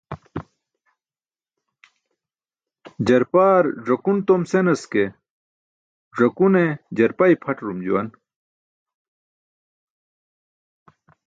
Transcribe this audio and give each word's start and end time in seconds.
Jarpaar 3.07 3.65
ẓakun 3.85 4.17
tom 4.27 4.41
senas 4.51 4.81
ke, 4.91 5.03
ẓakune 6.17 6.63
jarpa 6.97 7.25
i̇pʰaṭarum 7.33 7.79
juwan. 7.85 8.07